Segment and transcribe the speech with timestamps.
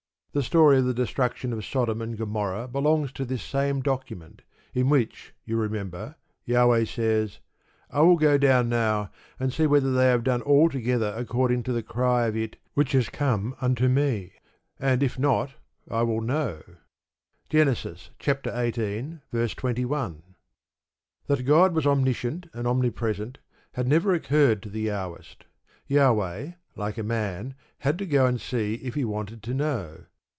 [0.33, 4.43] The story of the destruction of Sodom and Gomorrah belongs to this same document,
[4.73, 6.15] in which, you remember,
[6.47, 7.39] Jahweh says:
[7.89, 9.11] "I will go down now,
[9.41, 13.09] and see whether they have done altogether according to the cry of it which is
[13.09, 14.31] come unto me;
[14.79, 15.55] and if not,
[15.89, 16.63] I will know"
[17.49, 17.75] (Gen.
[17.75, 18.71] xviii.
[18.71, 20.23] 21).
[21.27, 23.39] That God was omniscient and omnipresent
[23.73, 25.43] had never occurred to the Jahwist.
[25.89, 30.05] Jahweh, like a man, had to go and see if he wanted to know.